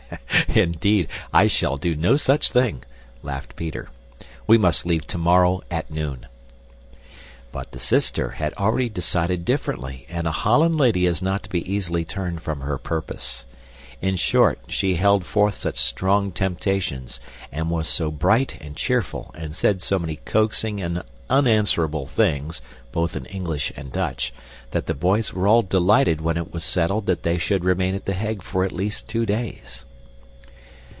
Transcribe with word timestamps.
"Indeed, 0.47 1.07
I 1.33 1.47
shall 1.47 1.77
do 1.77 1.95
no 1.95 2.17
such 2.17 2.51
thing," 2.51 2.83
laughed 3.23 3.55
Peter. 3.55 3.87
"We 4.47 4.57
must 4.57 4.85
leave 4.85 5.07
tomorrow 5.07 5.61
at 5.71 5.89
noon." 5.89 6.25
But 7.53 7.71
the 7.71 7.79
sister 7.79 8.31
had 8.31 8.53
already 8.55 8.89
decided 8.89 9.45
differently, 9.45 10.05
and 10.09 10.27
a 10.27 10.31
Holland 10.31 10.75
lady 10.75 11.05
is 11.05 11.21
not 11.21 11.43
to 11.43 11.49
be 11.49 11.69
easily 11.71 12.03
turned 12.03 12.41
from 12.41 12.61
her 12.61 12.77
purpose. 12.77 13.45
In 14.01 14.17
short, 14.17 14.59
she 14.67 14.95
held 14.95 15.25
forth 15.25 15.55
such 15.55 15.77
strong 15.77 16.31
temptations 16.33 17.21
and 17.49 17.69
was 17.71 17.87
so 17.87 18.11
bright 18.11 18.57
and 18.59 18.75
cheerful 18.75 19.31
and 19.37 19.55
said 19.55 19.81
so 19.81 19.97
many 19.97 20.17
coaxing 20.17 20.81
and 20.81 21.01
unanswerable 21.29 22.05
things, 22.05 22.61
both 22.91 23.15
in 23.15 23.25
English 23.27 23.71
and 23.77 23.93
Dutch, 23.93 24.33
that 24.71 24.87
the 24.87 24.93
boys 24.93 25.33
were 25.33 25.47
all 25.47 25.61
delighted 25.61 26.19
when 26.19 26.35
it 26.35 26.51
was 26.53 26.65
settled 26.65 27.05
that 27.05 27.23
they 27.23 27.37
should 27.37 27.63
remain 27.63 27.95
at 27.95 28.05
The 28.05 28.13
Hague 28.13 28.41
for 28.41 28.65
at 28.65 28.73
least 28.73 29.07
two 29.07 29.25
days. 29.25 29.85